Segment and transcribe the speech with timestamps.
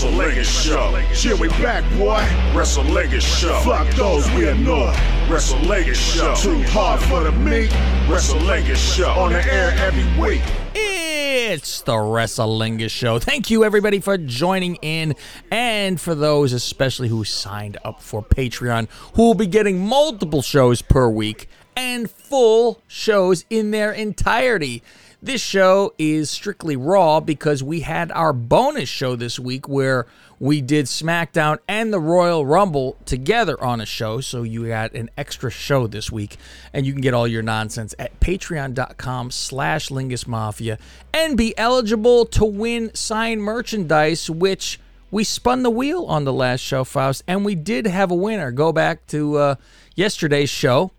[0.00, 0.98] Wrestlingus Show.
[1.12, 2.22] Shit, we back, boy.
[2.54, 3.52] Wrestlingus Show.
[3.60, 4.94] Fuck those, we annoy.
[5.28, 6.34] Wrestlingus Show.
[6.36, 7.68] Too hard for the meat.
[8.08, 9.10] Wrestlingus Show.
[9.10, 10.40] On the air every week.
[10.74, 13.18] It's the Wrestlingus Show.
[13.18, 15.16] Thank you, everybody, for joining in.
[15.50, 20.80] And for those, especially who signed up for Patreon, who will be getting multiple shows
[20.80, 21.46] per week
[21.76, 24.82] and full shows in their entirety.
[25.22, 30.06] This show is strictly raw because we had our bonus show this week where
[30.38, 34.22] we did SmackDown and the Royal Rumble together on a show.
[34.22, 36.38] So you had an extra show this week,
[36.72, 40.78] and you can get all your nonsense at patreon.com slash lingusmafia
[41.12, 44.80] and be eligible to win signed merchandise, which
[45.10, 48.50] we spun the wheel on the last show, Faust, and we did have a winner.
[48.50, 49.54] Go back to uh,
[49.94, 50.92] yesterday's show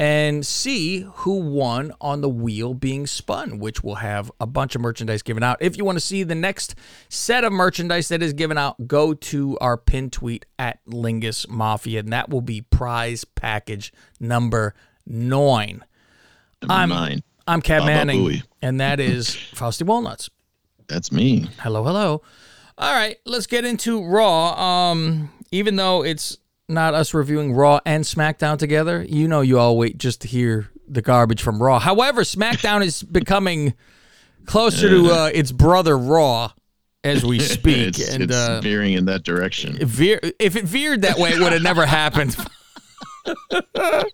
[0.00, 4.80] and see who won on the wheel being spun, which will have a bunch of
[4.80, 5.58] merchandise given out.
[5.60, 6.74] If you want to see the next
[7.08, 12.00] set of merchandise that is given out, go to our pin tweet at Lingus Mafia,
[12.00, 14.74] and that will be prize package number
[15.06, 15.84] nine.
[16.62, 17.22] Number I'm nine.
[17.46, 18.42] I'm Cat Baba Manning, Booey.
[18.62, 20.30] and that is Frosty Walnuts.
[20.86, 21.48] That's me.
[21.58, 22.22] Hello, hello.
[22.76, 24.90] All right, let's get into Raw.
[24.90, 29.76] Um, even though it's not us reviewing Raw and SmackDown together, you know you all
[29.76, 31.78] wait just to hear the garbage from Raw.
[31.78, 33.74] However, SmackDown is becoming
[34.46, 36.52] closer to uh, its brother Raw
[37.04, 39.76] as we speak, it's and it's uh, veering in that direction.
[39.86, 42.36] veer, if it veered that way, it would have never happened.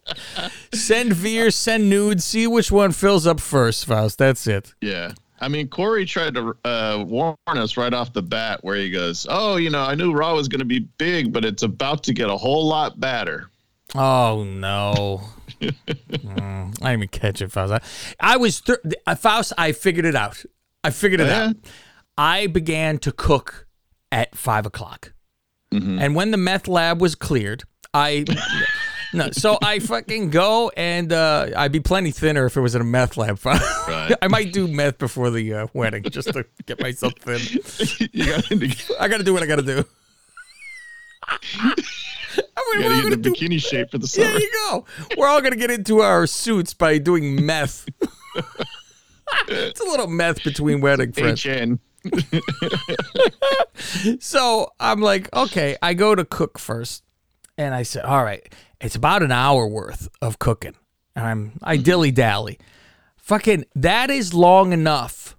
[0.73, 4.19] send veer, send nudes, see which one fills up first, Faust.
[4.19, 4.75] That's it.
[4.81, 5.13] Yeah.
[5.45, 9.27] I mean, Corey tried to uh, warn us right off the bat where he goes,
[9.29, 12.15] Oh, you know, I knew Raw was going to be big, but it's about to
[12.15, 13.51] get a whole lot badder.
[13.95, 15.21] Oh no!
[15.61, 17.73] Mm, I didn't even catch it, Faust.
[17.73, 17.81] I,
[18.35, 19.53] I was th- uh, Faust.
[19.59, 20.43] I figured it out.
[20.83, 21.49] I figured it Yeah?
[21.49, 21.57] out.
[22.19, 23.67] I began to cook
[24.11, 25.13] at five o'clock,
[25.71, 28.25] and when the meth lab was cleared, I
[29.15, 29.31] no.
[29.33, 32.85] So I fucking go, and uh, I'd be plenty thinner if it was in a
[32.85, 33.39] meth lab.
[33.87, 34.15] Right.
[34.23, 37.39] I might do meth before the uh, wedding just to get myself thin.
[38.13, 39.85] you got to I got to do what I got to do.
[41.27, 41.75] I
[42.77, 44.29] mean, we're all get do bikini shape for the summer.
[44.29, 44.85] There you go.
[45.17, 47.89] We're all gonna get into our suits by doing meth.
[49.49, 51.45] it's a little meth between wedding friends.
[51.45, 51.79] HN.
[54.21, 57.04] So I'm like, okay, I go to cook first,
[57.57, 60.75] and I said, all right, it's about an hour worth of cooking,
[61.15, 61.85] and I'm I mm-hmm.
[61.85, 62.59] dilly dally.
[63.17, 65.37] Fucking, that is long enough.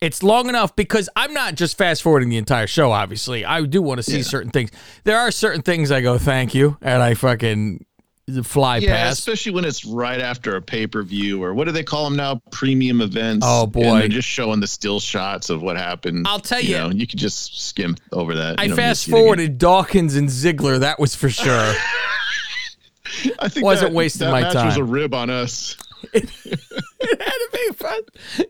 [0.00, 2.90] It's long enough because I'm not just fast forwarding the entire show.
[2.90, 4.70] Obviously, I do want to see certain things.
[5.04, 7.86] There are certain things I go, thank you, and I fucking
[8.44, 9.18] fly Yeah, past.
[9.18, 12.16] especially when it's right after a pay per view or what do they call them
[12.16, 12.40] now?
[12.50, 13.44] Premium events.
[13.48, 13.98] Oh, And boy.
[13.98, 16.26] they're just showing the still shots of what happened.
[16.28, 16.68] I'll tell you.
[16.70, 16.76] you.
[16.78, 18.60] know, you could just skim over that.
[18.60, 19.22] I You don't need to fast see it again.
[19.24, 20.80] forwarded Dawkins and Ziggler.
[20.80, 21.74] That was for sure.
[23.40, 25.76] I think wasn't that, wasting that my match was a rib on us.
[26.14, 26.60] it had
[27.10, 28.00] to be fun.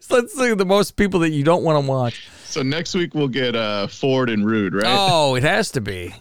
[0.01, 2.29] So let's look at the most people that you don't want to watch.
[2.45, 4.85] So next week we'll get uh, Ford and Rude, right?
[4.87, 6.15] Oh, it has to be.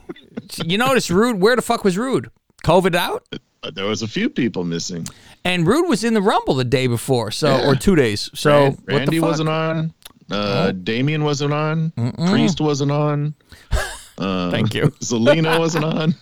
[0.64, 1.40] You notice Rude?
[1.42, 2.32] Where the fuck was Rude?
[2.64, 3.26] COVID out,
[3.62, 5.06] But there was a few people missing.
[5.46, 7.68] and Rude was in the Rumble the day before, so Yeah.
[7.68, 8.30] or two days.
[8.34, 9.94] So Ran- what the Randy wasn't on.
[10.30, 11.92] Uh, Damien wasn't on.
[12.30, 13.36] Priest wasn't on.
[14.18, 14.84] Uh, Thank you.
[15.02, 16.14] Zelina wasn't on.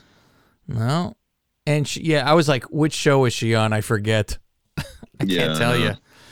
[0.69, 1.17] No,
[1.66, 3.73] and she, yeah, I was like, which show is she on?
[3.73, 4.38] I forget.
[4.77, 4.83] I
[5.25, 5.91] Yeah, can't tell you.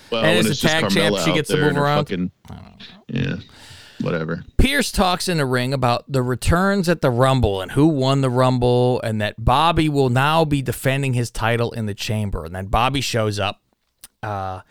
[0.10, 2.06] Well, And it's a tag champ, she gets to move around?
[2.06, 2.32] Fucking,
[3.10, 3.36] yeah,
[4.02, 4.44] whatever.
[4.58, 8.30] Pearce talks in the ring about the returns at the Rumble and who won the
[8.30, 12.46] Rumble, and that Bobby will now be defending his title in the chamber.
[12.46, 13.62] And then Bobby shows up
[14.24, 14.62] uh,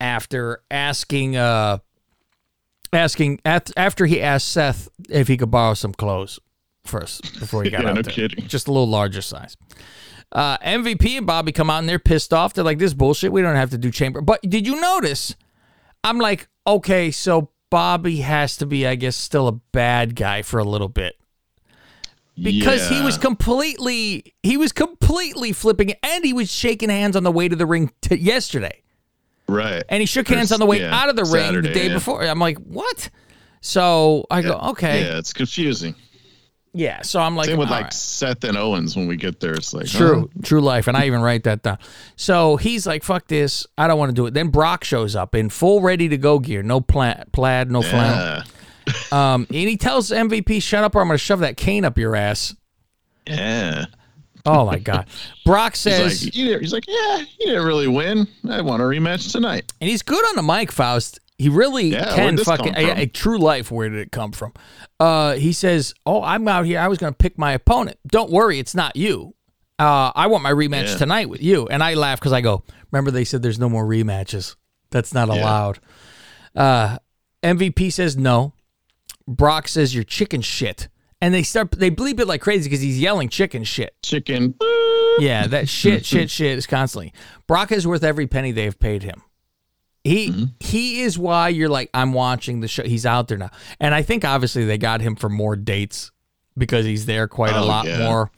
[0.00, 1.78] after asking, uh,
[2.92, 6.38] asking at, after he asked Seth if he could borrow some clothes
[6.84, 8.12] first before he got Yeah, out no there.
[8.12, 8.46] kidding.
[8.46, 9.56] Just a little larger size.
[10.32, 12.52] Uh, MVP and Bobby come out and they're pissed off.
[12.52, 13.30] They're like, "This bullshit.
[13.30, 15.36] We don't have to do chamber." But did you notice?
[16.02, 20.58] I'm like, okay, so Bobby has to be, I guess, still a bad guy for
[20.58, 21.16] a little bit
[22.40, 27.32] because he was completely, he was completely flipping, and he was shaking hands on the
[27.32, 28.82] way to the ring t- yesterday,
[29.48, 29.82] right.
[29.88, 31.94] and he shook hands on the way Yeah, out of the ring the day yeah.
[31.94, 32.22] before.
[32.22, 33.08] I'm like, what?
[33.62, 35.94] So I go, okay, Yeah, it's confusing.
[36.76, 37.00] Yeah.
[37.02, 37.92] So I'm like, Same with like right.
[37.92, 39.54] Seth and Owens when we get there.
[39.54, 41.78] It's like True, oh, true life, and I even write that down.
[42.16, 45.34] So he's like, "Fuck this, I don't want to do it." Then Brock shows up
[45.34, 48.44] in full ready to go gear, no plaid, plaid, no flannel.
[48.86, 51.84] yeah, Um, and he tells MVP, "Shut up, or I'm going to shove that cane
[51.84, 52.54] up your ass."
[53.26, 53.86] yeah.
[54.48, 55.08] Oh my god!
[55.44, 58.28] Brock He's says, like, he's like, yeah, you didn't really win.
[58.48, 59.72] I want a rematch tonight.
[59.80, 61.18] and he's good on the mic, Faust.
[61.38, 63.70] He really Yeah, can fucking a, true life.
[63.70, 64.54] Where did it come from?
[64.98, 66.80] Uh, he says, "Oh, I'm out here.
[66.80, 67.98] I was going to pick my opponent.
[68.06, 69.34] Don't worry, it's not you.
[69.78, 70.96] Uh, I want my rematch Yeah.
[70.96, 73.84] tonight with you." And I laugh because I go, "Remember they said there's no more
[73.84, 74.56] rematches.
[74.90, 75.78] That's not allowed."
[76.54, 76.98] Uh,
[77.42, 78.54] MVP says no.
[79.28, 80.88] Brock says you're chicken shit,
[81.20, 83.94] and they start they bleep it like crazy because he's yelling chicken shit.
[84.02, 84.54] Chicken.
[85.18, 87.12] Yeah, that shit, shit, shit is constantly.
[87.46, 89.22] Brock is worth every penny they have paid him.
[90.06, 90.44] He Mm-hmm.
[90.60, 92.82] he is why you're like I'm watching the show.
[92.84, 93.50] He's out there now,
[93.80, 96.10] and I think obviously they got him for more dates
[96.56, 97.98] because he's there quite a Oh, lot yeah.
[98.04, 98.30] more.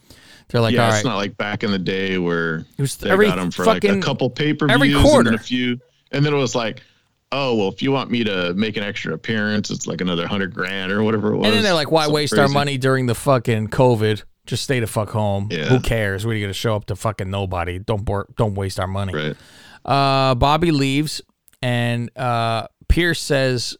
[0.48, 3.10] They're like, yeah, all it's not like back in the day where it was they
[3.10, 5.78] every got him for like a couple pay per views and a few,
[6.10, 6.82] and then it was like,
[7.32, 10.54] oh well, if you want me to make an extra appearance, it's like another hundred
[10.54, 11.46] grand or whatever it was.
[11.48, 14.22] and then they're like, why Something waste our money during the fucking COVID?
[14.46, 15.48] Just stay the fuck home.
[15.50, 15.66] Yeah.
[15.66, 16.24] Who cares?
[16.24, 17.78] We're gonna show up to fucking nobody?
[17.78, 19.12] Don't bor- don't waste our money.
[19.14, 19.36] Right.
[19.84, 21.20] Uh, Bobby leaves,
[21.62, 23.76] and uh, Pearce says,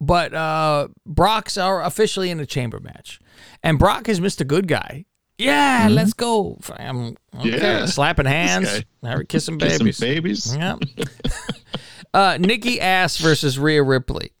[0.00, 3.20] "But uh, Brock's are officially in a chamber match,
[3.62, 5.04] and Brock has missed a good guy.
[5.38, 6.58] Yeah, let's go.
[6.76, 7.16] I'm okay.
[7.34, 7.48] Mm-hmm.
[7.48, 7.86] Yeah.
[7.86, 8.84] slapping hands,
[9.28, 9.98] kissing babies.
[9.98, 10.54] babies.
[10.54, 10.76] Yeah.
[12.14, 14.32] uh, Nikki Ass versus Rhea Ripley.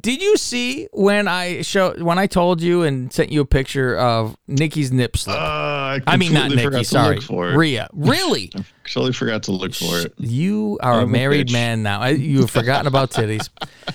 [0.00, 3.96] Did you see when I show when I told you and sent you a picture
[3.96, 5.36] of Nikki's nip slip?
[5.36, 6.82] Uh, I, I mean, not Nikki.
[6.82, 7.56] Sorry, look for it.
[7.56, 7.88] Rhea.
[7.92, 8.50] Really?
[8.86, 10.12] Totally forgot to look for it.
[10.18, 11.52] You are a I'm a married bitch.
[11.52, 12.00] man now.
[12.00, 13.48] I- You have forgotten about titties.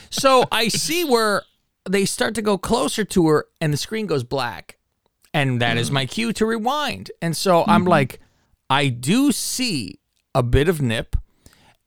[0.10, 1.44] So I see where
[1.88, 4.78] they start to go closer to her and the screen goes black.
[5.34, 7.12] And that is my cue to rewind.
[7.22, 8.20] And so I'm like,
[8.70, 10.00] I do see
[10.34, 11.16] a bit of nip.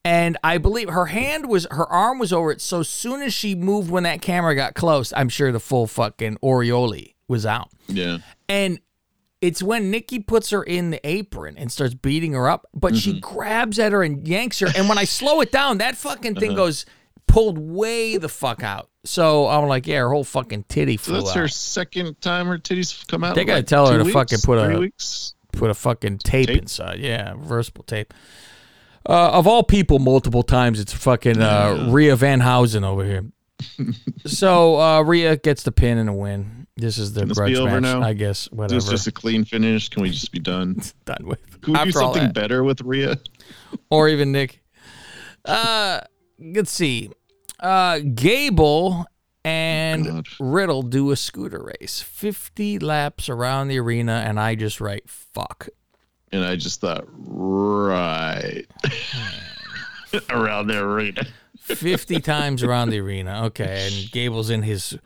[0.05, 2.59] And I believe her hand was, her arm was over it.
[2.61, 6.37] So soon as she moved when that camera got close, I'm sure the full fucking
[6.41, 6.93] Oriole
[7.29, 7.69] was out.
[7.87, 8.17] Yeah.
[8.49, 8.79] And
[9.39, 13.11] it's when Nikki puts her in the apron and starts beating her up, but she
[13.13, 13.19] Mm-hmm.
[13.33, 14.67] grabs at her and yanks her.
[14.75, 16.39] And when I slow it down, that fucking Uh-huh.
[16.39, 16.85] thing goes
[17.27, 18.89] pulled way the fuck out.
[19.05, 21.35] So I'm like, yeah, her whole fucking titty So that's out.
[21.37, 23.35] her second time her titties come out.
[23.35, 25.33] They gotta like tell her to weeks, fucking put a- weeks.
[25.53, 26.61] Put a fucking tape, Tape?
[26.63, 26.99] inside.
[26.99, 28.13] Yeah, reversible tape.
[29.07, 33.25] Uh, of all people, multiple times, it's fucking uh, Rhea Van Housen over here.
[34.25, 36.67] so uh, Rhea gets the pin and a win.
[36.75, 38.01] This is the Can this grudge be over match, now?
[38.01, 38.45] I guess.
[38.47, 38.73] Is Whatever.
[38.81, 39.89] this just a clean finish?
[39.89, 40.81] Can we just be done?
[41.05, 41.61] done with.
[41.61, 42.33] Can we do After all something that.
[42.33, 43.19] better with Rhea?
[43.89, 44.63] or even Nick.
[45.45, 45.99] Uh,
[46.39, 47.11] let's see.
[47.59, 49.05] Uh, Gable
[49.45, 50.27] and God.
[50.39, 55.67] Riddle do a scooter race, 50 laps around the arena, and I just write fuck.
[56.33, 58.65] And I just thought, right
[60.29, 61.25] around the arena.
[61.59, 63.45] 50 times around the arena.
[63.45, 64.97] Okay, and Gable's in his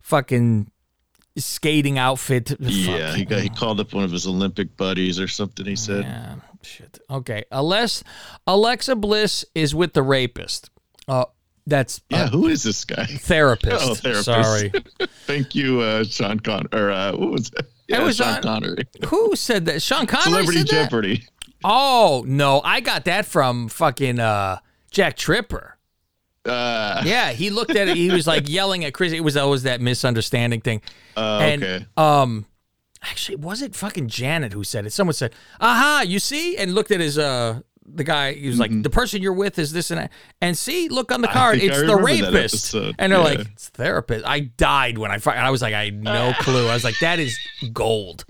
[0.00, 0.70] fucking
[1.36, 2.52] skating outfit.
[2.60, 3.16] Yeah, Fuck.
[3.16, 5.64] he got he called up one of his Olympic buddies or something.
[5.64, 6.98] He said, Yeah, shit.
[7.08, 8.04] Okay, Alex,
[8.46, 10.70] Alexa Bliss is with the rapist.
[11.08, 11.24] Uh,
[11.66, 13.86] that's "Yeah, uh, who is this guy?" therapist.
[13.88, 14.24] Oh, therapist.
[14.24, 14.72] Sorry.
[15.26, 17.66] Thank you, uh, Sean Con or uh, what was it?
[17.88, 18.84] Yeah, was Sean on- Connery.
[19.06, 19.82] Who said that?
[19.82, 20.84] Sean Connery Celebrity said that?
[20.84, 21.26] Jeopardy.
[21.64, 24.58] Oh no, I got that from fucking uh,
[24.90, 25.76] Jack Tripper.
[26.44, 27.96] Uh, Yeah, he looked at it.
[27.96, 29.12] He was like yelling at Chris.
[29.12, 30.82] It was always that misunderstanding thing.
[31.16, 31.86] uh, and okay.
[31.96, 32.46] um,
[33.02, 34.92] actually, was it fucking Janet who said it?
[34.92, 37.60] Someone said, "Aha, you see," and looked at his uh.
[37.84, 40.12] The guy, he was like, the person you're with is this and that.
[40.40, 41.72] And see, look on the card, Mm-hmm.
[41.72, 42.74] I it's the rapist.
[42.74, 43.24] And they're Yeah.
[43.24, 44.24] like, it's therapist.
[44.26, 46.68] I died when I, I was like, I had no clue.
[46.68, 47.36] I was like, that is
[47.72, 48.24] gold.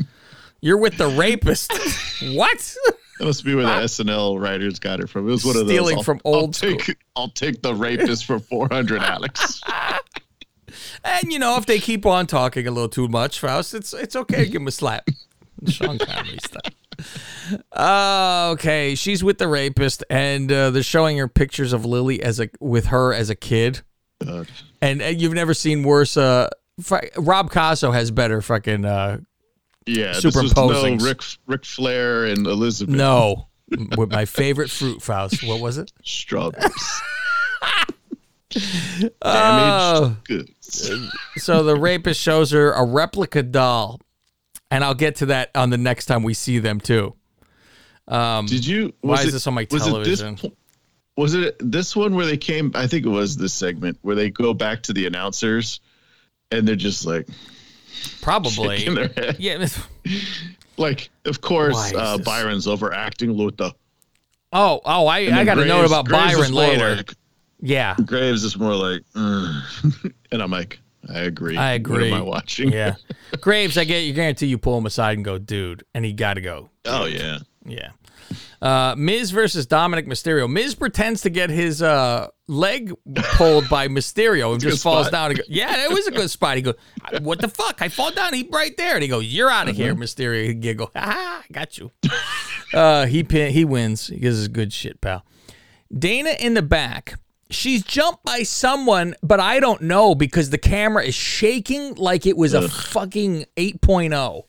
[0.60, 1.72] You're with the rapist.
[2.34, 2.76] what?
[3.18, 5.28] That must be where the SNL writers got it from.
[5.28, 5.70] It was one of those.
[5.70, 9.60] Stealing I'll- from I'll old take, I'll take the rapist for four hundred, Alex.
[11.04, 14.16] And you know, if they keep on talking a little too much, Faust, it's it's
[14.16, 15.06] okay to give him a slap.
[15.68, 16.72] Sean Connery stuff.
[17.72, 22.40] Uh, okay, she's with the rapist, and uh, they're showing her pictures of Lily as
[22.40, 23.82] a with her as a kid,
[24.24, 24.48] God.
[24.80, 26.16] and, uh, you've never seen worse.
[26.16, 26.48] Uh,
[27.16, 29.18] Rob Casso has better fucking uh,
[29.86, 32.94] Yeah, was no Rick Ric Flair and Elizabeth.
[32.94, 33.48] no.
[33.96, 35.42] with my favorite fruit, Faust.
[35.46, 35.92] What was it?
[36.04, 37.00] strawberries.
[38.52, 40.16] Damaged Oh.
[40.24, 40.90] goods.
[41.36, 44.00] So the rapist shows her a replica doll,
[44.72, 47.14] and I'll get to that on the next time we see them too.
[48.08, 48.94] Um, Did you?
[49.02, 50.34] Why Was is it, this on my was television?
[50.34, 50.50] It this,
[51.16, 52.72] was it this one where they came?
[52.74, 55.80] I think it was this segment where they go back to the announcers,
[56.50, 57.28] and they're just like
[58.22, 58.88] probably.
[58.88, 59.36] their head.
[59.38, 59.66] Yeah.
[60.78, 63.72] Like, of course, uh, Byron's overacting Luther.
[64.54, 66.96] Oh, oh, I, I then got a note about Graves Byron later.
[66.96, 67.14] like-
[67.60, 71.56] yeah, Graves is more like, "Mm." and I'm like, I agree.
[71.56, 72.10] I agree.
[72.10, 72.72] What am I watching?
[72.72, 72.94] yeah.
[73.40, 76.34] Graves, I get you guarantee you pull him aside and go, dude, and he got
[76.34, 76.70] to go.
[76.84, 77.38] Oh yeah.
[77.64, 77.90] Yeah.
[78.60, 80.48] Uh, Miz versus Dominik Mysterio.
[80.50, 82.92] Miz pretends to get his uh, leg
[83.34, 85.12] pulled by Mysterio and just falls spot.
[85.12, 85.30] down.
[85.32, 86.54] He go, yeah, it was a good spot.
[86.56, 86.76] He goes,
[87.20, 87.82] "What the fuck?
[87.82, 88.32] I fall down.
[88.32, 90.00] He right there." And he goes, "You're out of here, Uh-huh.
[90.02, 91.90] Mysterio." He giggle, "Ah, I got you."
[92.72, 94.06] uh, he pin- he wins.
[94.06, 95.24] He gives us good shit, pal.
[95.96, 97.18] Dana in the back.
[97.52, 102.36] She's jumped by someone, but I don't know because the camera is shaking like it
[102.36, 104.42] was a fucking 8.0.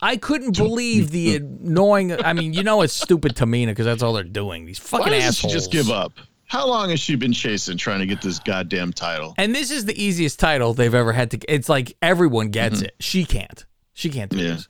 [0.00, 2.12] I couldn't believe the annoying.
[2.12, 4.64] I mean, you know, it's stupid Tamina because that's all they're doing.
[4.66, 6.12] These Why fucking doesn't she just give up?
[6.46, 9.34] How long has she been chasing trying to get this goddamn title?
[9.38, 11.38] And this is the easiest title they've ever had to.
[11.48, 12.94] It's like everyone gets it.
[13.00, 13.64] She can't.
[13.94, 14.46] She can't do Mm-hmm.
[14.46, 14.52] Yeah.
[14.54, 14.68] this.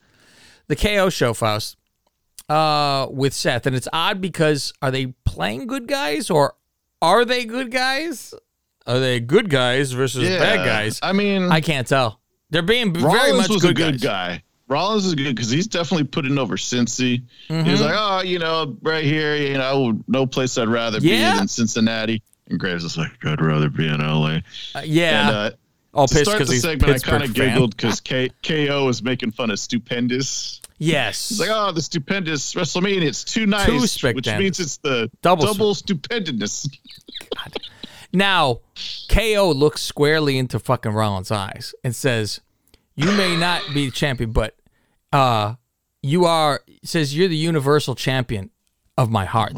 [0.69, 1.77] The KO show, Faust,
[2.49, 6.55] uh, with Seth, and it's odd because are they playing good guys or
[7.03, 8.33] are they good guys?
[8.87, 10.99] Are they good guys versus bad guys?
[11.03, 12.21] I mean, I can't tell.
[12.51, 14.39] They're being very much was good, a good guys.
[14.39, 14.43] guy.
[14.69, 17.23] Rollins is good because he's definitely putting over Cincy.
[17.49, 17.69] Mm-hmm.
[17.69, 21.33] He's like, oh, you know, right here, you know, no place I'd rather Yeah.
[21.33, 22.23] be than Cincinnati.
[22.49, 24.39] And Graves is like, I'd rather be in LA.
[24.75, 25.29] Uh, yeah.
[25.29, 25.51] And uh,
[26.07, 29.33] to pissed start because the he's segment, I kind of giggled because KO is making
[29.33, 30.61] fun of stupendous.
[30.83, 31.31] Yes.
[31.31, 33.03] It's like, oh, the stupendous WrestleMania.
[33.03, 36.69] It's too nice, Too which means it's the Double double, stupendous.
[38.13, 38.61] Now,
[39.09, 42.41] KO looks squarely into fucking Rollins' eyes and says,
[42.97, 44.57] "You may not be the champion, but
[45.13, 45.55] uh,
[46.03, 48.51] you are." Says you're the universal champion
[48.99, 49.55] of my heart.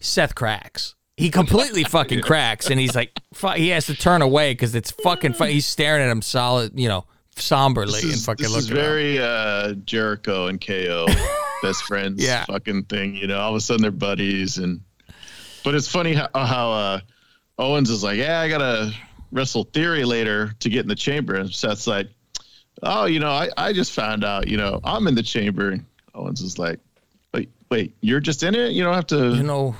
[0.00, 0.94] Seth cracks.
[1.16, 3.12] He completely fucking cracks, and he's like,
[3.56, 5.34] he has to turn away because it's fucking.
[5.34, 7.04] Fu- he's staring at him solid, you know,
[7.36, 11.06] somberly This and is, fucking this is very uh, Jericho and KO
[11.62, 12.44] best friends Yeah.
[12.44, 13.14] fucking thing.
[13.16, 14.80] You know, all of a sudden they're buddies, and
[15.64, 17.00] but it's funny how, how uh,
[17.58, 18.92] Owens is like, yeah, I gotta
[19.30, 22.08] wrestle Theory later to get in the chamber, and Seth's like,
[22.82, 25.70] oh, you know, I, I just found out, you know, I'm in the chamber.
[25.70, 25.84] And
[26.14, 26.80] Owens is like,
[27.32, 28.72] wait, wait, you're just in it?
[28.72, 29.76] You don't have to, You know,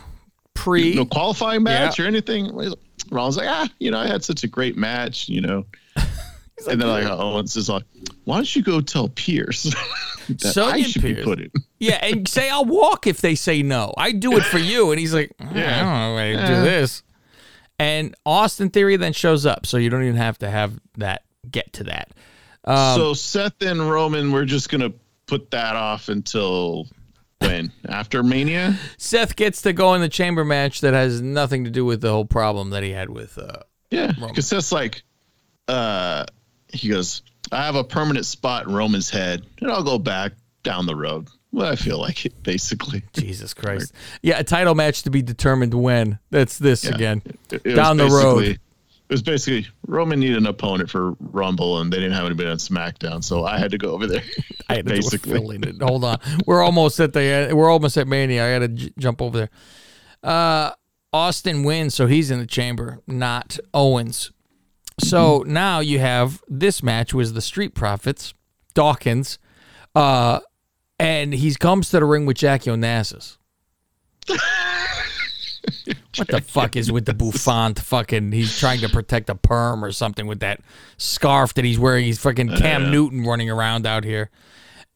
[0.54, 0.94] pre.
[0.94, 2.04] no qualifying match Yeah.
[2.04, 2.54] or anything.
[3.10, 5.66] Ronald's like, ah, you know, I had such a great match, you know.
[6.70, 7.84] and then like Owens is like,
[8.24, 9.62] why don't you go tell Pearce
[10.28, 11.16] that I should Pearce.
[11.18, 11.50] be put in?
[11.78, 13.92] Yeah, and say I'll walk if they say no.
[13.96, 14.92] I do it for you.
[14.92, 17.02] And he's like, Yeah, I don't know how to do this.
[17.80, 21.72] And Austin Theory then shows up, so you don't even have to have that get
[21.72, 22.10] to that.
[22.64, 24.92] Um, so Seth and Roman, we're just gonna
[25.26, 26.86] put that off until
[27.40, 27.72] when?
[27.88, 28.78] After Mania?
[28.96, 32.10] Seth gets to go in the chamber match that has nothing to do with the
[32.10, 33.36] whole problem that he had with.
[33.38, 33.56] Uh,
[33.90, 35.02] Yeah, because Seth's like,
[35.66, 36.26] uh,
[36.72, 40.86] he goes, I have a permanent spot in Roman's head, and I'll go back down
[40.86, 41.28] the road.
[41.52, 43.02] Well, I feel like it, basically.
[43.12, 43.92] Jesus Christ.
[44.22, 46.18] Yeah, a title match to be determined when.
[46.30, 46.94] That's this Yeah.
[46.94, 47.22] again.
[47.50, 48.44] It- it Down the road.
[49.08, 52.56] It was basically Roman needed an opponent for Rumble, and they didn't have anybody on
[52.56, 54.22] SmackDown, so I had to go over there.
[54.70, 55.58] I had to basically.
[55.58, 55.86] do a fill.
[55.88, 58.46] Hold on, we're almost at the we're almost at Mania.
[58.46, 59.50] I got to j- jump over there.
[60.22, 60.70] Uh,
[61.12, 64.32] Austin wins, so he's in the chamber, not Owens.
[64.98, 68.34] So now you have this match was the Street Profits,
[68.74, 69.38] Dawkins,
[69.94, 70.40] uh,
[70.98, 73.38] and he comes to the ring with Jackie Onassis.
[76.18, 78.32] What the fuck is with the bouffant fucking?
[78.32, 80.60] He's trying to protect a perm or something with that
[80.98, 82.04] scarf that he's wearing.
[82.04, 84.30] He's fucking Cam Newton running around out here.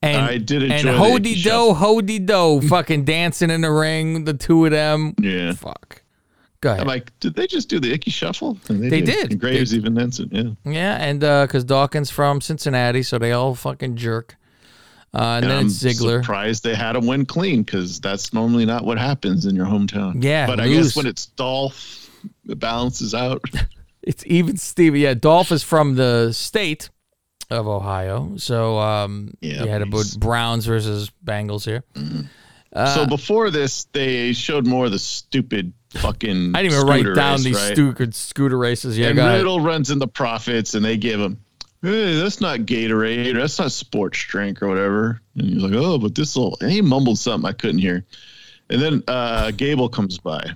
[0.02, 1.74] And, I did and enjoy the Hody Icky Do.
[1.74, 5.14] Hody Do, fucking dancing in the ring, the two of them.
[5.20, 5.52] Yeah.
[5.52, 6.02] Fuck.
[6.60, 6.80] Go ahead.
[6.80, 8.58] I'm like, did they just do the icky shuffle?
[8.68, 9.32] And They did.
[9.32, 10.28] And Graves even dancing.
[10.32, 10.70] Yeah.
[10.72, 14.36] yeah, and because Dawkins from Cincinnati, so they all fucking jerk.
[15.14, 16.20] Uh, and then I'm it's Ziggler.
[16.22, 20.22] surprised they had him win clean because that's normally not what happens in your hometown.
[20.22, 20.88] Yeah, but I lose.
[20.88, 22.10] guess when it's Dolph,
[22.48, 23.42] it balances out.
[24.02, 25.00] It's even Stevie.
[25.00, 26.90] Yeah, Dolph is from the state
[27.50, 28.36] of Ohio.
[28.36, 31.82] So um, Yeah, you had about he's- Browns versus Bengals here.
[32.72, 36.54] Uh, so before this, they showed more of the stupid fucking.
[36.54, 37.72] I didn't even write down race, these right?
[37.72, 38.98] stupid scooter races.
[38.98, 39.18] Yeah, and.
[39.18, 41.40] Riddle runs in the profits, and they give him,
[41.82, 43.34] "Hey, that's not Gatorade.
[43.34, 46.70] Or that's not sports drink or whatever." And he's like, "Oh, but this will." And
[46.70, 48.04] he mumbled something I couldn't hear.
[48.68, 50.50] And then uh, Gable comes by,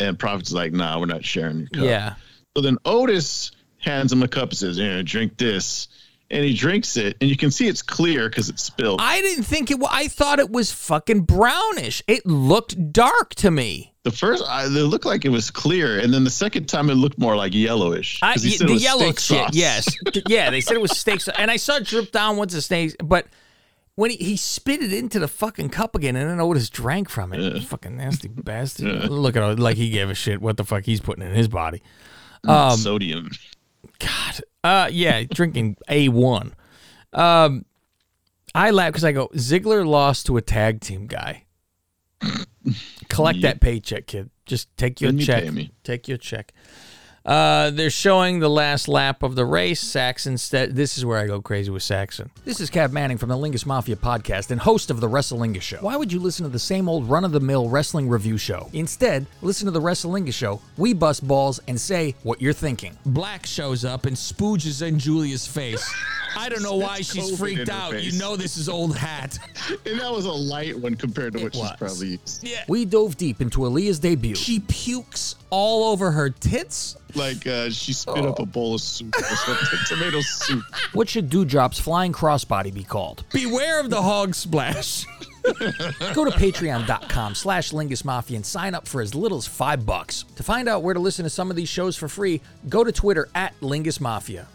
[0.00, 2.14] and Prophet's like, "Nah, we're not sharing your cup." Yeah.
[2.56, 5.88] So then Otis hands him a cup and says, "Yeah, drink this."
[6.30, 9.00] And he drinks it, and you can see it's clear because it's spilled.
[9.00, 9.78] I didn't think it.
[9.88, 12.02] I thought it was fucking brownish.
[12.06, 13.94] It looked dark to me.
[14.10, 16.94] The first, I, it looked like it was clear, and then the second time it
[16.94, 18.18] looked more like yellowish.
[18.22, 19.18] I, 'cause he y- said it the yellow shit.
[19.20, 19.50] sauce.
[19.54, 19.86] Yes.
[20.28, 21.20] yeah, they said it was steak.
[21.20, 21.34] sauce.
[21.38, 23.26] And I saw it drip down once the snake, but
[23.94, 27.32] when he, he spit it into the fucking cup again, and then Otis drank from
[27.32, 27.62] it.
[27.64, 29.10] Fucking nasty bastard.
[29.10, 31.48] Look at it like he gave a shit what the fuck he's putting in his
[31.48, 31.82] body.
[32.46, 33.30] Um, sodium.
[33.98, 34.40] God.
[34.62, 36.54] Uh, yeah, drinking a one.
[37.12, 37.64] Um,
[38.54, 41.44] I laugh because I go Ziggler lost to a tag team guy.
[43.18, 44.30] Collect that paycheck, kid.
[44.46, 45.52] Just take your you check.
[45.52, 45.72] me?
[45.84, 46.52] Take your check.
[47.24, 49.80] Uh, they're showing the last lap of the race.
[49.80, 52.30] Saxton, st- this is where I go crazy with Saxton.
[52.44, 55.78] This is Cav Manning from the Lingus Mafia podcast and host of the Wrestlingus Show.
[55.78, 58.70] Why would you listen to the same old run of the mill wrestling review show?
[58.72, 60.60] Instead, listen to the Wrestlingus Show.
[60.76, 62.96] We bust balls and say what you're thinking.
[63.04, 65.86] Black shows up and spooges in Julia's face.
[66.36, 68.02] I don't know why she's freaked in her out.
[68.02, 69.38] You know this is old hat.
[69.84, 72.42] And that was a light one compared to what she's probably used.
[72.46, 72.64] Yeah.
[72.68, 74.34] We dove deep into Aliyah's debut.
[74.34, 76.96] She pukes all over her tits.
[77.14, 80.64] Like uh, she spit up a bowl of soup or something, tomato soup.
[80.92, 83.24] What should Dewdrop's flying crossbody be called?
[83.32, 85.06] Beware of the hog splash.
[85.44, 90.24] Go to patreon.com slash Lingus Mafia and sign up for as little as five bucks.
[90.36, 92.92] To find out where to listen to some of these shows for free, go to
[92.92, 94.46] Twitter at Lingus Mafia.